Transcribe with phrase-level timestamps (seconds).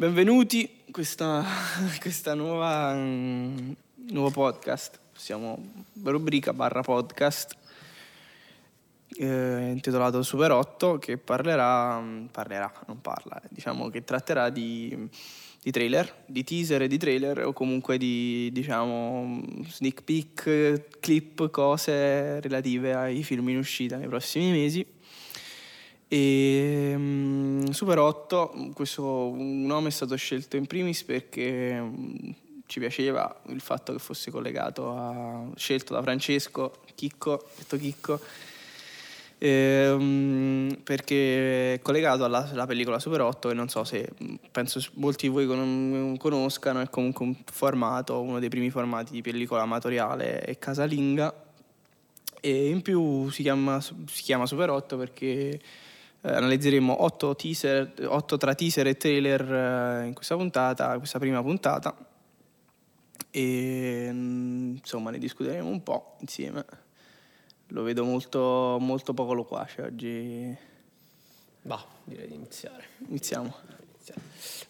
[0.00, 1.44] Benvenuti in questa,
[2.00, 3.72] questa nuova mm,
[4.12, 4.98] nuovo podcast.
[5.12, 5.62] Siamo
[6.04, 7.54] rubrica barra podcast
[9.18, 15.06] eh, intitolato Super 8 che parlerà, parlerà, non parla, diciamo che tratterà di,
[15.62, 22.40] di trailer, di teaser e di trailer o comunque di diciamo sneak peek, clip, cose
[22.40, 24.98] relative ai film in uscita nei prossimi mesi.
[26.12, 32.34] E um, Super 8, questo nome è stato scelto in primis perché um,
[32.66, 38.18] ci piaceva il fatto che fosse collegato a scelto da Francesco Chicco, detto Chicco,
[39.38, 44.08] ehm, perché è collegato alla, alla, pellicola Super 8 e non so se
[44.50, 49.22] penso molti di voi con, conoscano, è comunque un formato, uno dei primi formati di
[49.22, 51.32] pellicola amatoriale e casalinga.
[52.40, 55.60] E in più si chiama, si chiama Super 8 perché
[56.22, 61.96] analizzeremo 8, teaser, 8 tra teaser e trailer eh, in questa puntata, questa prima puntata.
[63.30, 66.64] E mm, insomma ne discuteremo un po' insieme.
[67.68, 70.56] Lo vedo molto, molto poco loquace oggi.
[71.62, 72.84] Bah, direi di iniziare.
[73.08, 73.54] Iniziamo.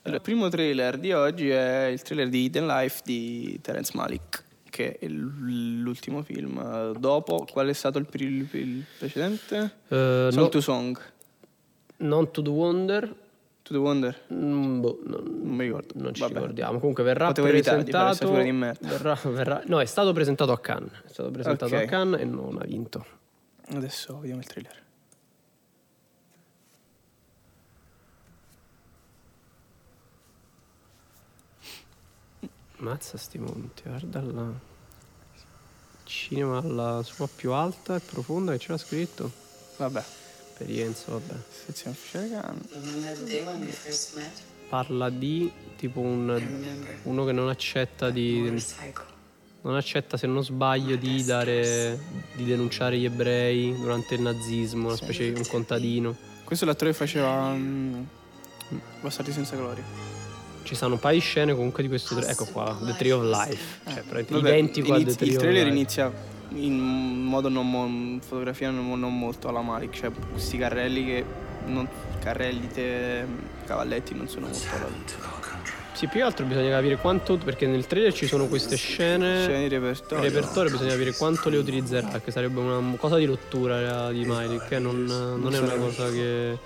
[0.02, 4.44] Allora, il primo trailer di oggi è il trailer di Hidden Life di Terence Malik,
[4.68, 6.92] che è l'ultimo film.
[6.98, 9.76] Dopo, qual è stato il, il precedente?
[9.88, 10.48] Uh, Song no.
[10.48, 11.00] to Song.
[12.00, 13.14] Non to the Wonder.
[13.62, 14.18] To the Wonder?
[14.32, 15.94] Mm, boh, non, non, mi ricordo.
[15.96, 16.34] Non ci Vabbè.
[16.34, 16.78] ricordiamo.
[16.78, 18.40] Comunque verrà Potevo presentato.
[18.40, 21.02] Di verrà, verrà, no, è stato presentato a Cannes.
[21.04, 21.84] È stato presentato okay.
[21.84, 23.04] a Cannes e non ha vinto.
[23.72, 24.78] Adesso vediamo il trailer.
[32.76, 34.68] Mazza sti monti, guarda là.
[36.04, 39.30] Cinema alla sua più alta e profonda che c'era scritto.
[39.76, 40.19] Vabbè
[40.60, 41.34] esperienza, vabbè.
[41.66, 42.28] Sezione ufficiale
[44.68, 46.40] Parla di tipo un,
[47.02, 48.62] uno che non accetta di.
[49.62, 51.98] Non accetta, se non sbaglio, di dare.
[52.34, 56.16] di denunciare gli ebrei durante il nazismo, una specie di un contadino.
[56.44, 57.50] Questo è l'attore che faceva.
[57.50, 58.06] Um,
[59.00, 59.82] Bastardi senza gloria.
[60.62, 62.16] Ci sono un paio di scene comunque di questo.
[62.20, 63.80] Ecco qua, The Tree of Life.
[63.90, 66.12] Cioè, praticamente identico inizi, a The Tree Il trailer inizia
[66.54, 71.24] in modo non mo- fotografia non, non, molto alla Malik, cioè questi carrelli che
[71.66, 71.88] non,
[72.18, 73.24] carrelli te,
[73.64, 74.88] cavalletti non sono molto alla
[75.92, 79.68] Sì, più che altro bisogna capire quanto, perché nel trailer ci sono queste scene, scene
[79.68, 80.24] di repertorio.
[80.24, 84.78] repertorio bisogna capire quanto le utilizzerà, che sarebbe una cosa di rottura di Malik, che
[84.78, 86.58] non, non, non è una cosa che,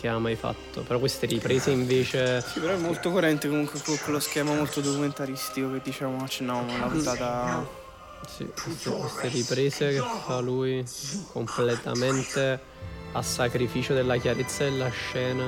[0.00, 0.82] che, ha mai fatto.
[0.82, 2.40] Però queste riprese invece...
[2.40, 6.86] Sì, però è molto coerente comunque con quello schema molto documentaristico che diciamo accennavamo nella
[6.86, 7.84] puntata
[8.26, 10.84] sì, queste, queste riprese che fa lui
[11.32, 12.60] completamente
[13.12, 15.44] a sacrificio della chiarezza della scena.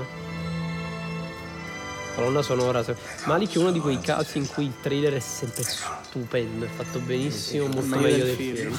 [2.15, 2.83] Colonna sonora.
[2.83, 2.97] Se...
[3.27, 6.99] Malik è uno di quei casi in cui il trailer è sempre stupendo, è fatto
[6.99, 8.71] benissimo, molto meglio del film.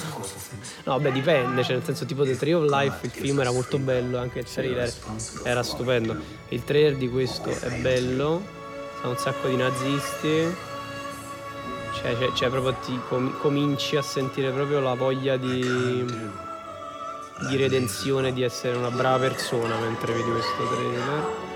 [0.83, 3.77] No, vabbè, dipende, cioè nel senso tipo The Tree of Life, il film era molto
[3.77, 4.91] bello, anche il trailer
[5.43, 6.17] era stupendo.
[6.49, 8.43] Il trailer di questo è bello,
[9.03, 10.67] ha un sacco di nazisti
[11.93, 16.05] cioè, cioè, cioè proprio ti com- cominci a sentire proprio la voglia di,
[17.47, 21.47] di redenzione, di essere una brava persona mentre vedi questo trailer.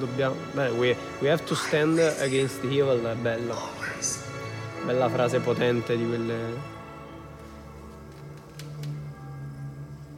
[0.00, 0.34] Dobbiamo.
[0.54, 3.54] Beh, we, we have to stand against evil è bella.
[4.86, 6.78] Bella frase potente di quelle.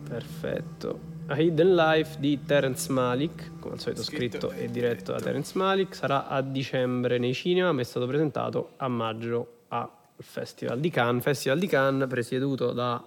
[0.08, 1.11] Perfetto.
[1.32, 5.94] A Hidden Life di Terence Malik, come al solito scritto, e diretto da Terence Malik,
[5.94, 9.88] sarà a dicembre nei cinema, ma è stato presentato a maggio al
[10.19, 13.03] Festival di Cannes, Festival di Cannes presieduto da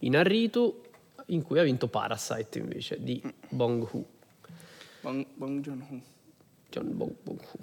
[0.00, 0.82] Inarritu,
[1.28, 4.06] in cui ha vinto Parasite invece di Bong Hu.
[5.00, 6.00] Bong, Bong Joon-ho.
[6.68, 7.58] John Bong, Bong Hu.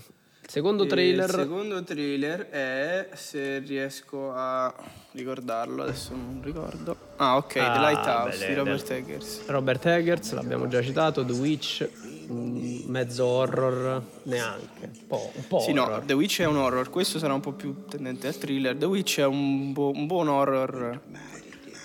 [0.47, 1.29] Secondo trailer.
[1.29, 4.73] Il secondo trailer è, se riesco a
[5.11, 7.11] ricordarlo, adesso non ricordo.
[7.23, 9.45] Ah, ok, ah, The Lighthouse beh, di Robert Eggers.
[9.45, 11.89] Robert Eggers, l'abbiamo già citato, The Witch,
[12.27, 14.91] mezzo horror, neanche.
[14.93, 15.99] Un po', un po sì, horror.
[15.99, 18.75] no, The Witch è un horror, questo sarà un po' più tendente al thriller.
[18.75, 20.99] The Witch è un, bu- un buon horror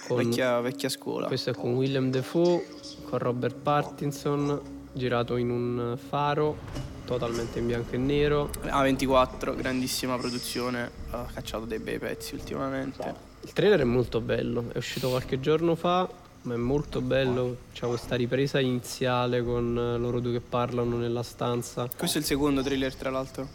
[0.09, 1.29] con, vecchia, vecchia scuola.
[1.29, 2.67] Questo è con Willem Dafoe,
[3.05, 4.61] con Robert Pattinson,
[4.93, 6.57] girato in un faro
[7.05, 8.51] totalmente in bianco e nero.
[8.65, 13.28] A24, grandissima produzione, ha cacciato dei bei pezzi ultimamente.
[13.43, 16.09] Il trailer è molto bello, è uscito qualche giorno fa,
[16.43, 17.57] ma è molto bello.
[17.73, 21.89] C'è questa ripresa iniziale con loro due che parlano nella stanza.
[21.97, 23.49] Questo è il secondo trailer, tra l'altro.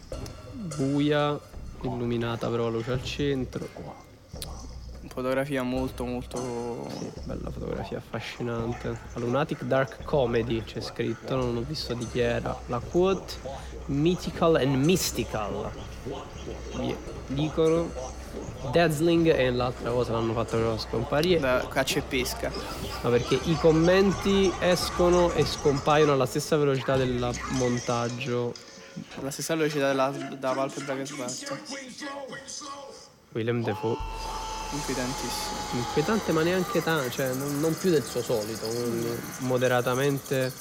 [0.51, 1.39] Buia,
[1.81, 3.67] illuminata però la luce al centro.
[5.07, 6.87] Fotografia molto molto...
[6.97, 8.97] Sì, bella fotografia affascinante.
[9.13, 12.59] A Lunatic Dark Comedy c'è scritto, non ho visto di chi era.
[12.65, 13.33] La quote
[13.87, 15.69] Mythical and Mystical.
[17.27, 17.91] Dicono
[18.71, 21.39] Dazzling e l'altra cosa l'hanno fatto scomparire.
[21.39, 22.51] Da caccia e pesca.
[23.01, 28.53] Ma perché i commenti escono e scompaiono alla stessa velocità del montaggio.
[29.19, 31.61] Alla stessa velocità della, da palpebra che sbatte.
[33.33, 33.97] Willem Defoe.
[34.71, 35.57] Inquietantissimo.
[35.73, 38.67] Inquietante ma neanche tanto, cioè non, non, più del suo solito,
[39.39, 40.51] moderatamente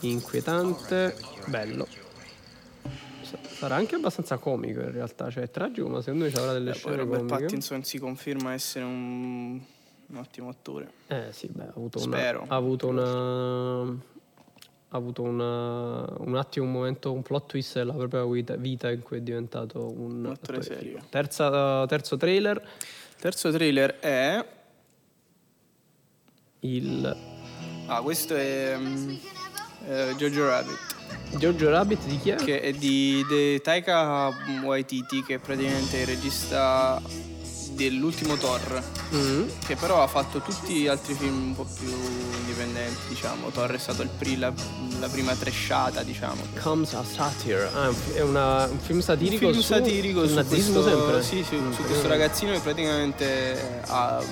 [0.00, 1.16] inquietante,
[1.46, 1.86] bello.
[3.40, 6.70] Sarà anche abbastanza comico in realtà, cioè è tragico, ma secondo me ci avrà delle
[6.70, 7.44] eh, scene Robert comiche.
[7.44, 9.60] Pattinson si conferma essere un,
[10.06, 10.90] un ottimo attore.
[11.06, 12.42] Eh sì, beh, ha avuto Spero.
[12.42, 12.52] una...
[12.52, 14.10] Ha avuto una
[14.94, 19.00] ha avuto una, un attimo, un momento, un plot twist della propria vita, vita in
[19.00, 20.98] cui è diventato un, un attore serio.
[21.08, 22.62] Terza, terzo trailer.
[23.18, 24.46] Terzo trailer è...
[26.60, 27.16] Il...
[27.86, 29.18] Ah, questo è um,
[29.86, 30.91] uh, Jojo Rabbit.
[31.36, 32.34] Jojo Rabbit di chi è?
[32.36, 34.30] Che è di, di Taika
[34.62, 37.00] Waititi, che è praticamente il regista
[37.74, 38.82] dell'ultimo Thor,
[39.14, 39.48] mm-hmm.
[39.66, 41.90] che però ha fatto tutti gli altri film un po' più
[42.38, 43.48] indipendenti, diciamo.
[43.50, 44.52] Thor è stato pri- la,
[45.00, 46.42] la, prima tresciata, diciamo.
[46.60, 50.82] Comes a Satire, ah, è una, un film satirico un film su satirico su questo,
[50.82, 51.22] sempre.
[51.22, 54.22] Sì, sì, mm, su questo ragazzino che praticamente ha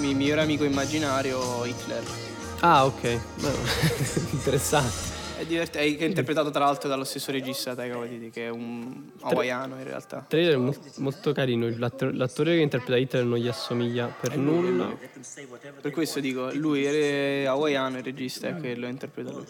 [0.00, 2.02] il migliore amico immaginario Hitler.
[2.60, 3.20] Ah, ok.
[4.32, 5.13] Interessante.
[5.44, 9.76] È, divert- è interpretato tra l'altro dallo stesso regista Taika Waititi che è un hawaiano
[9.76, 10.24] in realtà.
[10.26, 14.96] Trailer mo- molto carino, l'attore, l'attore che interpreta Hitler non gli assomiglia per nulla.
[15.82, 19.44] Per questo dico, lui è hawaiano il regista è che lo interpreta lui.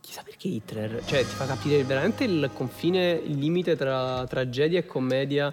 [0.00, 4.86] Chissà perché Hitler, cioè ti fa capire veramente il confine, il limite tra tragedia e
[4.86, 5.52] commedia,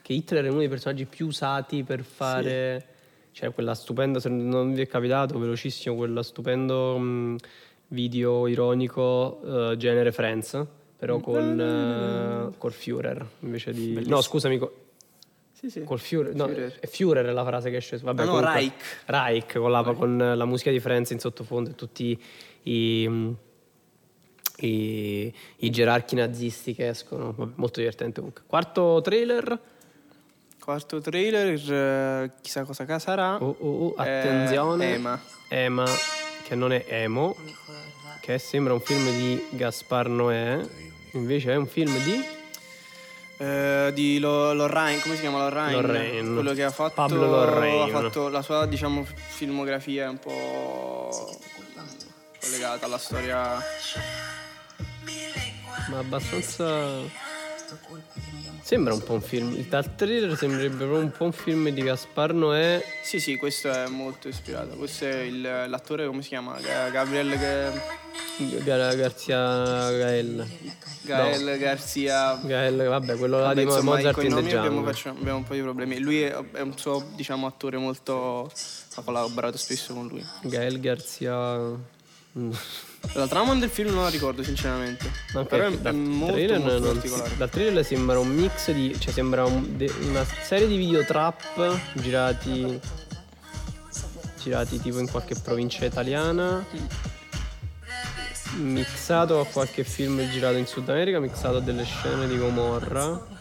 [0.00, 2.80] che Hitler è uno dei personaggi più usati per fare...
[2.80, 2.92] Sì
[3.34, 7.36] c'è quella stupenda, se non vi è capitato, velocissimo, quella stupendo mh,
[7.88, 10.64] video ironico uh, genere Friends,
[10.96, 13.88] però con uh, col Führer invece di...
[13.88, 14.14] Bellissimo.
[14.14, 14.72] No, scusami, co-
[15.50, 15.82] sì, sì.
[15.82, 16.78] Col Führer, no, Führer.
[16.78, 17.98] è Führer la frase che esce.
[17.98, 19.02] Vabbè, ah, no, comunque, Reich.
[19.06, 19.98] Reich, con la, Reich.
[19.98, 22.16] con la musica di Friends in sottofondo e tutti
[22.62, 23.36] i,
[24.58, 27.32] i, i gerarchi nazisti che escono.
[27.36, 28.44] Vabbè, molto divertente comunque.
[28.46, 29.60] Quarto trailer.
[30.64, 33.36] Quarto trailer, chissà cosa sarà.
[33.36, 34.92] Oh, oh, oh, attenzione.
[34.92, 35.20] Eh, Ema.
[35.48, 35.84] Ema,
[36.42, 37.36] che non è Emo,
[38.20, 40.66] che sembra un film di Gaspar Noè,
[41.12, 42.24] invece è un film di...
[43.36, 45.82] Eh, di Lorraine, come si chiama Lorraine?
[45.82, 46.32] Lorraine.
[46.32, 47.82] Quello che ha fatto, Pablo Lorraine.
[47.82, 51.38] ha fatto la sua diciamo, filmografia è un po'
[52.40, 53.58] collegata alla storia.
[55.90, 57.33] Ma abbastanza.
[58.62, 59.66] Sembra un po' un film.
[59.68, 62.82] Dal trailer sembrerebbe proprio un po' un film di Gaspar Noè.
[63.02, 64.76] Sì, sì, questo è molto ispirato.
[64.76, 66.58] Questo è il, l'attore, come si chiama?
[66.60, 67.38] Gabriel
[68.64, 70.46] Gar- Garzia Gael.
[71.02, 71.56] Gael no.
[71.56, 72.40] Garzia.
[72.42, 75.98] Gael, vabbè, quello là di Mozart in the abbiamo, facciamo, abbiamo un po' di problemi.
[75.98, 78.50] Lui è, è un suo, diciamo, attore molto.
[78.94, 80.24] ha collaborato spesso con lui.
[80.42, 81.82] Gael Garzia.
[82.36, 82.50] Mm.
[83.12, 85.10] La trama del film non la ricordo sinceramente.
[85.32, 87.36] Okay, Però è, è molto, molto non, particolare.
[87.36, 88.98] Dal trailer sembra un mix di.
[88.98, 92.80] cioè sembra un, de, una serie di video trap girati.
[94.40, 96.64] girati tipo in qualche provincia italiana.
[98.56, 103.33] Mixato a qualche film girato in Sud America, mixato a delle scene di Gomorra.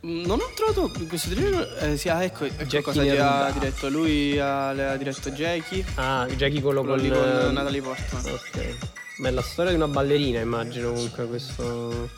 [0.00, 1.78] Non ho trovato questo trailer.
[1.80, 3.88] Eh, sì, ah, ecco, ecco cosa gli ha diretto.
[3.88, 5.84] Lui ha, ha diretto Jackie.
[5.94, 8.24] Ah, Jackie quello, quello con, con Natalie Portman.
[8.26, 8.76] Ok.
[9.18, 12.10] Ma è la storia di una ballerina, immagino comunque questo.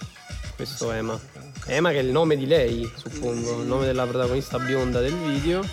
[0.57, 1.17] Questo Ema.
[1.67, 5.65] Ema che è il nome di lei, suppongo, il nome della protagonista bionda del video.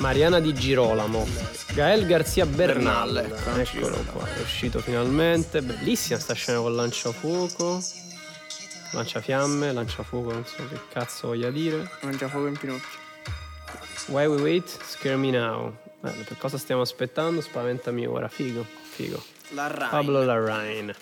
[0.00, 1.24] Mariana Di Girolamo.
[1.72, 3.12] Gael Garzia Bernal.
[3.28, 5.62] Bernal Eccolo qua, è uscito finalmente.
[5.62, 7.80] Bellissima sta scena con lanciafuoco.
[8.94, 11.88] Lanciafiamme, lanciafuoco, non so che cazzo voglia dire.
[12.00, 12.98] Lanciafuoco in pinocchio.
[14.06, 14.68] Why we wait?
[14.84, 15.74] Scare me now.
[16.00, 17.40] Bello, per cosa stiamo aspettando?
[17.40, 18.28] Spaventami ora.
[18.28, 19.22] Figo, figo.
[19.50, 19.90] Larraine.
[19.90, 20.94] Pablo Larraine.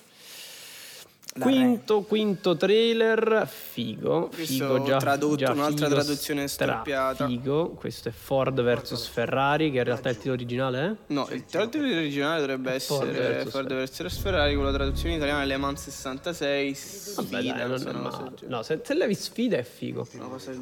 [1.41, 7.27] Quinto, quinto trailer, figo, figo già, tradotto, già un'altra figo, traduzione storpiata.
[7.27, 10.95] Figo, questo è Ford vs Ferrari, che in realtà il titolo originale è?
[11.07, 15.43] No, il titolo originale dovrebbe Ford essere versus Ford vs Ferrari, con la traduzione italiana
[15.45, 18.15] Le Mans 66, sfida, Vabbè, dai, non se è non male.
[18.37, 20.07] so- No, se, se levi sfida è figo.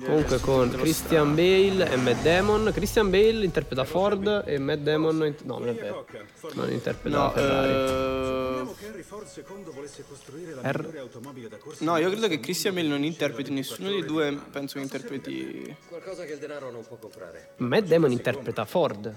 [0.05, 2.71] Comunque con Christian Bale e Matt Damon.
[2.73, 6.07] Christian Bale interpreta Ford e Matt Damon int- no, non è vero.
[6.53, 7.71] Non interpreta No, Ferrari.
[7.73, 11.09] eh, Temo che Harry Ford II volesse costruire la R-
[11.79, 15.75] no, io credo che Christian Bale non interpreti nessuno dei due, penso che interpreti...
[15.89, 17.51] Qualcosa che il denaro non può comprare.
[17.59, 19.13] Matt Damon interpreta Ford.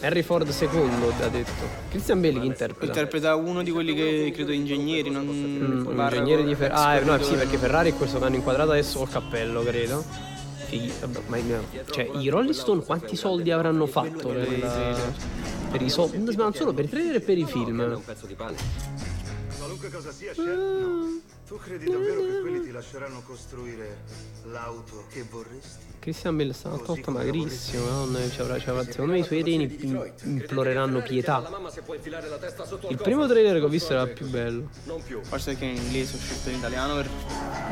[0.00, 1.50] Harry Ford II ha detto.
[1.90, 2.84] Christian Bale chi interpreta?
[2.92, 5.26] Interpreta uno di quelli che credo ingegneri, non...
[5.26, 6.98] Mm, un ingegnere di Ferrari.
[6.98, 10.04] Ah, no, sì, perché Ferrari è questo che hanno inquadrato adesso col cappello, credo.
[10.66, 11.64] Fighi- vabbè, ma no.
[11.90, 15.12] Cioè, i Rolling Stone quanti soldi avranno fatto per, il-
[15.70, 16.18] per i soldi?
[16.18, 18.00] Ma non solo per i trailer e per i film.
[19.82, 21.20] Qualunque cosa sia, Chef, no.
[21.44, 24.04] Tu credi davvero che quelli ti lasceranno costruire
[24.44, 25.91] l'auto che vorresti?
[26.02, 28.18] Christian Bale stanotte magrissimo, no?
[28.28, 31.48] Ci avrà- ci avrà- secondo me i suoi reni im- imploreranno pietà.
[32.88, 34.68] Il primo trailer che ho visto era più bello.
[34.86, 35.20] Non più.
[35.22, 37.08] Forse perché in inglese ho scelto in italiano per...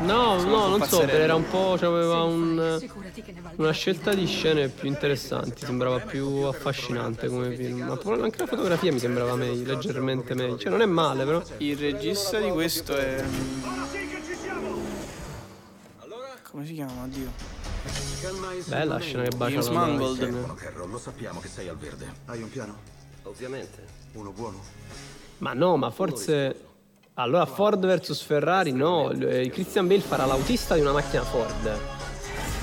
[0.03, 1.75] No, no, non so, era un po'.
[1.77, 2.89] C'aveva un, che
[3.57, 7.79] una scelta di scene più interessanti, sembrava più affascinante come film.
[7.81, 10.57] Ma anche la fotografia mi sembrava meglio, leggermente meglio.
[10.57, 11.43] Cioè, non è male, però.
[11.57, 13.21] Il regista di questo è...
[16.51, 17.03] Come si chiama?
[17.03, 17.31] Oddio.
[18.67, 20.55] Bella la scena che bacia James la Mangold.
[20.55, 22.11] Carroll, lo sappiamo che sei al verde.
[22.25, 22.75] Hai un piano?
[23.23, 23.85] Ovviamente.
[24.13, 24.59] Uno buono?
[25.37, 26.65] Ma no, ma forse.
[27.15, 29.11] Allora Ford vs Ferrari, no.
[29.11, 31.65] eh, Christian Bale farà l'autista di una macchina Ford.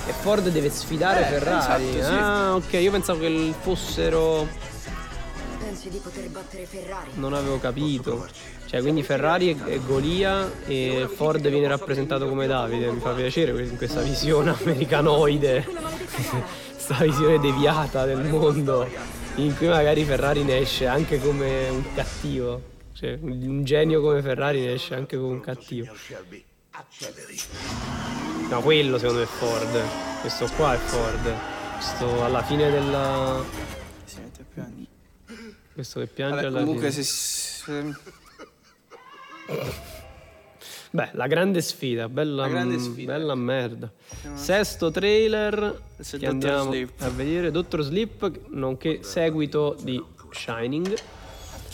[0.07, 1.89] E Ford deve sfidare Ferrari.
[1.89, 2.19] esatto, sì.
[2.19, 4.47] Ah, ok, io pensavo che fossero.
[5.79, 7.11] Pensi di poter battere Ferrari?
[7.15, 8.27] Non avevo capito.
[8.67, 12.91] Cioè, quindi Ferrari è, è Golia e Ford viene rappresentato come Davide.
[12.91, 15.65] Mi fa piacere questa visione americanoide,
[16.75, 18.89] questa visione deviata del mondo,
[19.37, 22.61] in cui magari Ferrari ne esce anche come un cattivo.
[22.93, 25.93] Cioè, un genio come Ferrari ne esce anche come un cattivo.
[28.51, 29.81] No, quello secondo me è Ford.
[30.23, 31.35] Questo qua è Ford.
[31.75, 33.45] Questo alla fine della.
[34.03, 34.97] Si mette a piangere.
[35.79, 37.03] Questo che piange Vabbè, alla comunque fine.
[37.05, 37.95] se...
[40.91, 43.13] Beh, la grande sfida, bella, La grande mm, sfida.
[43.13, 43.93] bella merda.
[44.35, 45.81] Sesto trailer
[46.19, 47.01] che andiamo Sleep.
[47.01, 50.97] a vedere, Dottor Sleep, nonché seguito di Shining.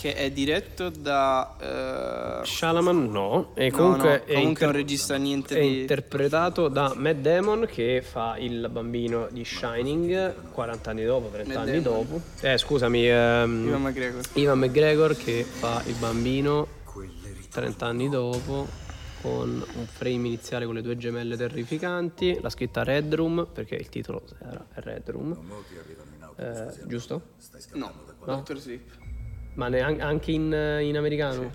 [0.05, 2.41] Che è diretto da...
[2.43, 5.79] eh, Shalaman no, e no, comunque, no, è, comunque inter- non registra niente è di...
[5.81, 11.67] interpretato da Matt Damon che fa il bambino di Shining 40 anni dopo, 30 Matt
[11.67, 12.05] anni Damon.
[12.07, 12.21] dopo.
[12.41, 14.21] Eh, scusami, ehm, Ivan McGregor.
[14.33, 16.67] Ivan McGregor che fa il bambino
[17.49, 18.67] 30 anni dopo
[19.23, 23.89] con un frame iniziale con le due gemelle terrificanti, la scritta Red Room perché il
[23.89, 25.35] titolo era Red Room.
[26.37, 27.21] Eh, giusto?
[27.73, 27.91] No,
[28.25, 28.43] No?
[28.43, 28.59] Dr.
[28.59, 29.03] Sleep.
[29.55, 31.51] Ma neanche anche in, in americano?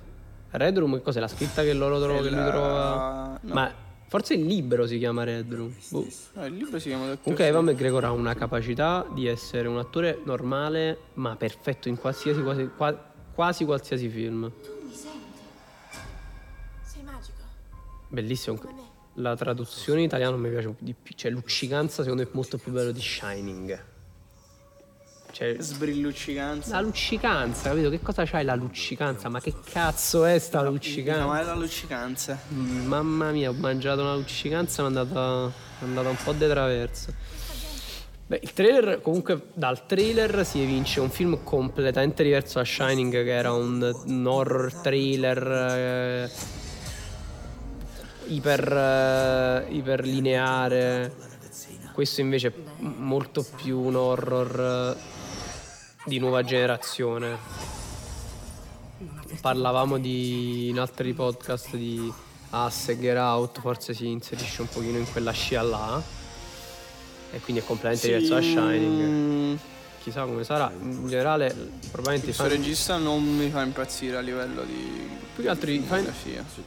[0.50, 1.20] Red Room che cos'è?
[1.20, 3.38] La scritta che loro trovano, che lui trova.
[3.40, 3.54] no.
[3.54, 3.72] Ma
[4.08, 5.72] forse il libro si chiama Red Room.
[5.90, 6.06] Boh.
[6.32, 7.20] No, il libro si chiama Dr.
[7.22, 12.42] Comunque Evan McGregor ha una capacità di essere un attore normale ma perfetto in qualsiasi
[12.42, 14.50] quasi, qua- quasi qualsiasi film.
[14.86, 15.18] Mi senti?
[16.82, 17.38] Sei magico.
[18.08, 18.58] Bellissimo.
[19.14, 21.14] La traduzione in italiano mi piace di più.
[21.14, 23.84] Cioè, luccicanza secondo me è molto più bello di Shining.
[25.32, 26.74] Cioè, Sbrilluccicanza.
[26.74, 27.90] la luccicanza, capito?
[27.90, 29.28] Che cosa c'hai la luccicanza?
[29.28, 31.22] Ma che cazzo è sta luccicanza?
[31.24, 32.38] No, è la luccicanza.
[32.52, 37.14] Mm, Mamma mia, ho mangiato una luccicanza, mi è andata, un po' di traverso.
[38.26, 43.32] Beh, il trailer, comunque, dal trailer si evince un film completamente diverso da Shining, che
[43.34, 46.30] era un, un horror trailer eh,
[48.28, 51.12] iper, eh, iperlineare.
[51.92, 55.18] Questo invece è molto più un horror eh,
[56.04, 57.36] di nuova generazione.
[59.40, 62.12] Parlavamo di, in altri podcast di
[62.50, 66.02] Us e Get Out, forse si inserisce un pochino in quella scia là.
[67.32, 69.58] E quindi è completamente diverso da Shining.
[70.00, 70.72] Mm, Chissà come sarà.
[70.80, 71.52] In generale,
[71.90, 75.80] probabilmente Questo fan, regista non mi fa impazzire a livello di più che altri i
[75.80, 76.12] fan-.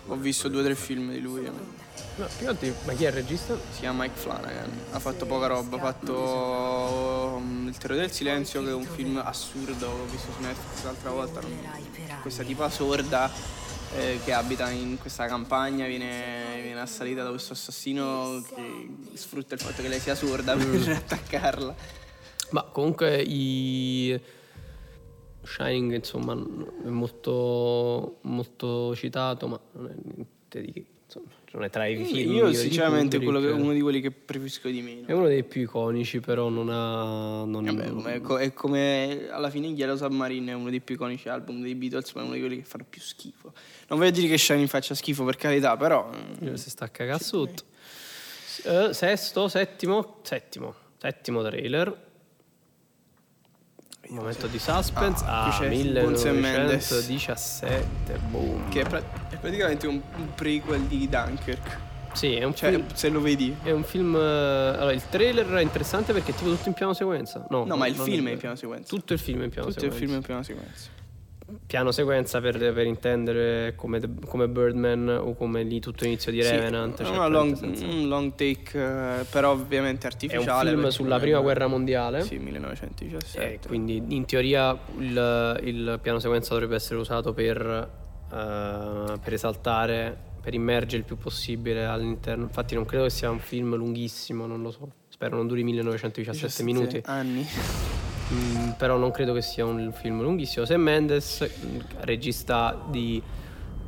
[0.08, 1.42] Ho visto due o tre film di lui.
[1.44, 3.56] no, più altri- ma chi è il regista?
[3.72, 4.70] Si chiama Mike Flanagan.
[4.92, 5.78] Ha fatto poca roba.
[5.78, 9.88] Ha fatto um, Il terrore del silenzio, che è un film assurdo.
[9.90, 11.42] Ho visto su Netflix l'altra volta.
[12.22, 13.30] Questa tipa sorda
[13.98, 19.60] eh, che abita in questa campagna viene, viene assalita da questo assassino che sfrutta il
[19.62, 21.75] fatto che lei sia sorda per attaccarla.
[22.54, 24.20] Ma comunque i
[25.44, 31.72] Shining insomma è molto, molto citato, ma non è niente di che, insomma, non è
[31.72, 32.32] tra i film.
[32.32, 33.56] Io sinceramente è Kubrick.
[33.56, 35.08] uno di quelli che preferisco di meno.
[35.08, 37.44] È uno dei più iconici, però non ha.
[37.44, 40.94] Non, Vabbè, come- è, co- è come alla fine Yellow Submarine è uno dei più
[40.94, 43.52] iconici album dei Beatles, ma è uno di quelli che fanno più schifo.
[43.88, 46.08] Non voglio dire che Shining faccia schifo per carità, però
[46.44, 47.64] mm, si sta a cagare sotto.
[48.66, 52.12] Eh, sesto, settimo, settimo, settimo trailer.
[54.10, 55.24] Un momento di suspense.
[55.26, 56.92] Ah, Ah, qui c'è Bunsen Mendes.
[56.92, 58.20] 1917.
[58.30, 58.70] Boom.
[58.70, 61.78] Che è, pra- è praticamente un, un prequel di Dunkirk.
[62.14, 62.86] Sì, è un Cioè, film.
[62.94, 63.56] se lo vedi.
[63.64, 64.16] È un film.
[64.16, 67.46] eh, Allora, il trailer è interessante perché è tipo tutto in piano sequenza.
[67.50, 68.88] No, No, ma il film è in piano sequenza.
[68.96, 70.06] Tutto il film è in piano Tutto il sequenza.
[70.06, 70.90] film è in piano sequenza.
[71.68, 76.50] Piano sequenza per, per intendere come, come Birdman o come lì tutto inizio di Sì,
[76.52, 77.02] Revenant.
[77.02, 80.70] è cioè una long, senza- un long take, eh, però ovviamente È un artificiale.
[80.72, 82.22] film sulla prima guerra mondiale.
[82.24, 83.44] Sì, 1917.
[83.66, 87.60] Eh, quindi in teoria il, il piano sequenza dovrebbe essere usato per,
[88.32, 92.44] eh, per esaltare, per immergere il più possibile all'interno.
[92.44, 94.90] Infatti non credo che sia un film lunghissimo, non lo so.
[95.10, 97.02] Spero non duri 1917 minuti.
[97.06, 97.46] anni.
[98.34, 100.66] Mm, però non credo che sia un film lunghissimo.
[100.66, 103.22] Sam Mendes, il regista di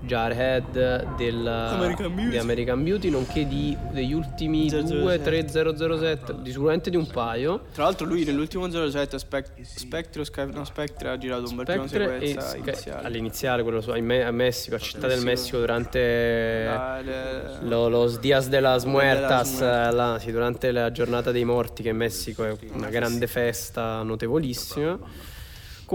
[0.06, 2.30] Jarhead del, American Beauty.
[2.32, 7.62] di American Beauty, nonché di, degli ultimi 2, 3, 007, di, sicuramente di un paio.
[7.74, 11.88] Tra l'altro lui nell'ultimo 07 Spec- Spectre, Sky- no, Spectre ha girato un bel piano
[11.88, 13.08] sequenza Sky- iniziale.
[13.08, 17.88] all'iniziale, quello su- in Me- a Messico, a Città del Messico, durante Ah, le- lo-
[17.90, 21.98] los Dias de las Muertas, eh, là, sì, durante la giornata dei morti, che in
[21.98, 24.98] Messico è una grande festa notevolissima.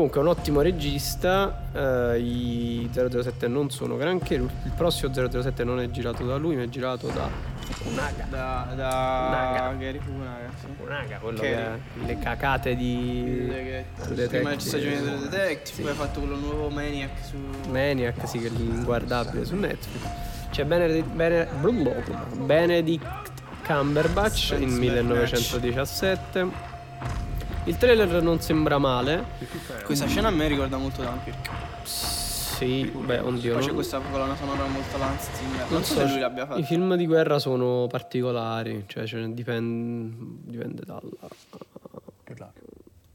[0.00, 5.78] Comunque è un ottimo regista, eh, i 007 non sono granché, il prossimo 007 non
[5.78, 7.28] è girato da lui, ma è girato da
[7.58, 8.26] Fukunaga.
[8.30, 9.74] da, da Naga.
[9.78, 10.66] Gary Fukunaga, sì.
[10.74, 14.42] Fukunaga, quello Che- che è le cacate di Prima Detective.
[14.54, 17.36] la stagione del Detective, poi ha fatto quello nuovo Maniac su...
[17.70, 20.02] Maniac, sì, che è l'inguardabile su Netflix.
[20.50, 21.46] C'è Benedict, Bene-
[22.38, 23.06] Benedict
[23.66, 26.68] Cumberbatch in 1917.
[27.70, 29.24] Il trailer non sembra male.
[29.84, 31.48] Questa scena a me ricorda molto Dunkirk.
[31.84, 33.52] Sì, beh, oddio.
[33.52, 35.70] Poi c'è non- questa colonna sonora molto Lance Zimmer.
[35.70, 36.58] Non so so, se lui l'abbia fatto.
[36.58, 40.16] I film di guerra sono particolari, cioè ne dipende,
[40.50, 41.00] dipende dalla,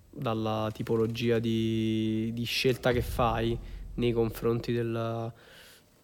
[0.10, 3.58] dalla tipologia di, di scelta che fai
[3.96, 5.32] nei confronti della-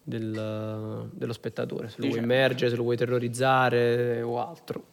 [0.02, 4.84] del- dello spettatore, se lo vuoi immergere, se lo vuoi terrorizzare o altro.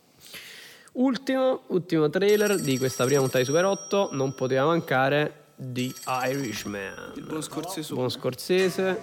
[1.00, 5.94] Ultimo, ultimo trailer di questa prima puntata di Super 8, non poteva mancare The
[6.26, 7.14] Irishman.
[7.16, 7.94] Il buon Scorsese.
[7.94, 9.00] Buon Scorsese,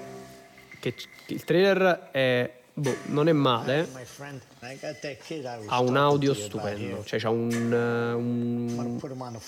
[0.78, 3.88] che, che il trailer è, boh, non è male,
[5.68, 9.00] ha un audio stupendo, cioè c'ha un, eh, un-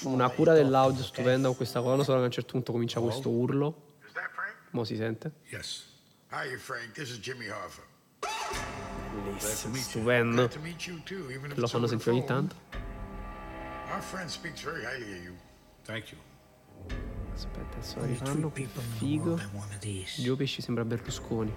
[0.04, 3.28] una cura dell'audio stupenda con questa colonna sonora che a un certo punto comincia questo
[3.28, 4.54] urlo, Is that Frank?
[4.70, 5.84] mo si sente, Yes.
[6.30, 6.92] Hi, Frank.
[6.92, 7.82] This is Jimmy Hoffa.
[9.20, 10.50] Bellissimo, stupendo,
[11.54, 12.54] lo fanno sentire ogni tanto.
[17.34, 18.52] Aspetta, adesso lo rifanno,
[18.96, 19.40] figo,
[20.16, 21.52] Gio Pesci sembra Berlusconi.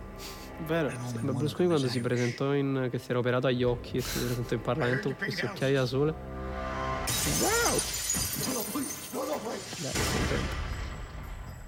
[0.65, 0.89] Vero?
[0.89, 4.53] Sembra Berlusconi quando si presentò in, che si era operato agli occhi e si presentò
[4.53, 6.13] in Parlamento con questi occhiali da sole.
[9.81, 10.35] Dai, senti.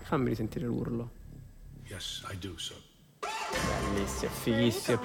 [0.04, 1.10] Fammi risentire l'urlo.
[1.88, 2.78] Yes, I do, sir.
[3.94, 5.02] Bellissimo, fighissimo.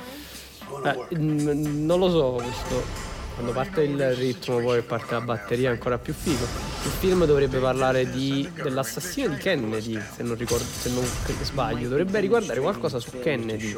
[0.85, 3.08] Eh, non lo so questo.
[3.39, 6.45] Quando parte il ritmo, poi parte la batteria, è ancora più figo.
[6.83, 11.05] Il film dovrebbe parlare di, dell'assassino di Kennedy, se non ricordo, se non
[11.43, 11.89] sbaglio.
[11.89, 13.77] Dovrebbe riguardare qualcosa su Kennedy.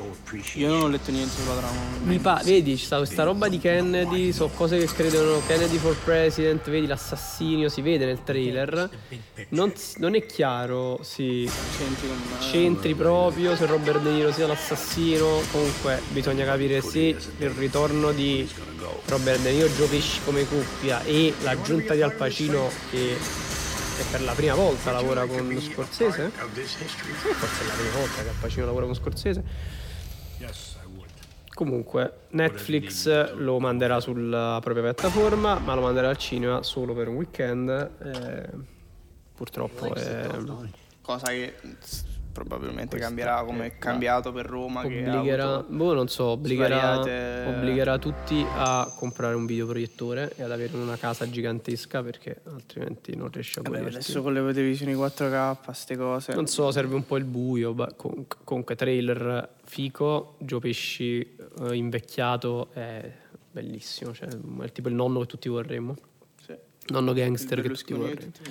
[0.55, 1.79] Io non ho letto niente sulla trama.
[2.05, 5.94] Mi pa- vedi, ci sta questa roba di Kennedy, so cose che credono Kennedy for
[6.05, 8.88] President, vedi l'assassinio, si vede nel trailer.
[9.51, 12.40] Non, non è chiaro, C'entri con me.
[12.40, 15.42] centri proprio se Robert De Niro sia l'assassino.
[15.53, 18.49] Comunque bisogna capire se il ritorno di
[19.07, 23.16] Robert De Niro Joe Pesci come coppia e l'aggiunta di Al Pacino che,
[23.97, 26.31] che per la prima volta lavora con Scorsese.
[26.35, 26.38] Sì,
[27.33, 29.45] Forse è la prima volta che Al Pacino lavora con Scorsese.
[31.53, 37.16] Comunque, Netflix lo manderà sulla propria piattaforma, ma lo manderà al cinema solo per un
[37.16, 37.69] weekend.
[37.69, 38.49] eh,
[39.35, 40.27] purtroppo è,
[41.03, 41.55] Cosa che
[42.44, 44.85] probabilmente cambierà come è cambiato per Roma.
[44.85, 50.74] obbligherà, boh, non so, obbligherà, svariate- obbligherà tutti a comprare un videoproiettore e ad avere
[50.76, 53.88] una casa gigantesca perché altrimenti non riesce a godersi.
[53.88, 56.35] adesso con le televisioni 4K, ste cose.
[56.35, 57.74] Non so, serve un po' il buio.
[57.74, 63.11] beh, comunque, trailer fico, Gio Pesci eh, invecchiato è
[63.50, 64.14] bellissimo.
[64.14, 65.94] Cioè, è tipo il nonno che tutti vorremmo.
[66.44, 66.55] Sì.
[66.88, 68.14] Nonno gangster che tutti vorremmo.
[68.33, 68.50] tutti-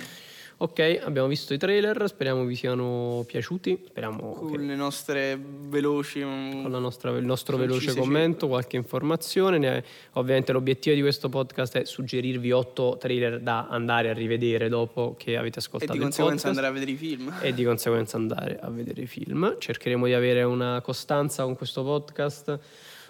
[0.62, 3.82] Ok, abbiamo visto i trailer, speriamo vi siano piaciuti.
[3.86, 6.22] Speriamo Con che le nostre veloci.
[6.22, 9.56] mm, con la nostra- il nostro veloce commento, qualche informazione.
[9.56, 15.14] Ne- ovviamente l'obiettivo di questo podcast è suggerirvi otto trailer da andare a rivedere dopo
[15.16, 16.58] che avete E ascoltato di il conseguenza podcast.
[16.58, 17.34] andare a vedere i film.
[17.40, 19.56] e di conseguenza andare a vedere i film.
[19.58, 22.58] Cercheremo di avere una costanza con questo podcast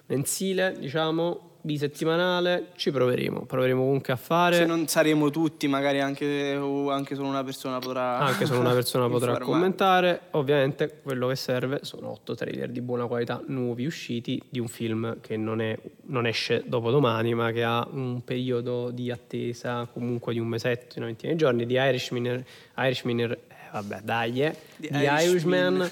[0.06, 3.44] mensile, diciamo, bisettimanale, ci proveremo.
[3.44, 4.56] Proveremo comunque a fare.
[4.56, 8.18] Se non saremo tutti, magari anche, anche solo una persona potrà.
[8.18, 10.20] Anche solo una persona potrà commentare.
[10.32, 15.20] Ovviamente quello che serve sono otto trailer di buona qualità nuovi usciti di un film
[15.20, 20.32] che non, è- non esce dopo domani, ma che ha un periodo di attesa comunque
[20.32, 21.66] di un mesetto, una ventina di giorni.
[21.66, 22.44] Di Irishman,
[22.78, 23.38] Irishman eh,
[23.72, 24.56] vabbè, dai, eh.
[24.76, 25.74] Di di Irishman.
[25.74, 25.90] Irishman.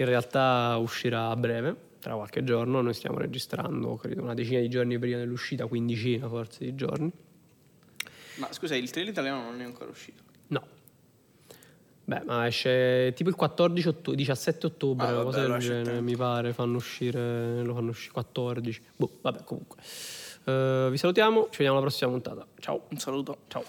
[0.00, 2.80] In realtà uscirà a breve, tra qualche giorno.
[2.80, 7.10] Noi stiamo registrando, credo, una decina di giorni prima dell'uscita, quindicina forse di giorni.
[8.36, 10.22] Ma scusa, il trailer italiano non è ancora uscito.
[10.48, 10.64] No.
[12.04, 16.16] Beh, ma esce tipo il 14 otto- 17 ottobre, Ah, vabbè, cosa del genere, mi
[16.16, 18.80] pare, fanno uscire, lo fanno uscire 14.
[18.96, 19.78] Boh, vabbè, comunque.
[20.44, 22.46] Eh, vi salutiamo, ci vediamo alla prossima puntata.
[22.60, 22.86] Ciao.
[22.88, 23.38] Un saluto.
[23.48, 23.64] Ciao.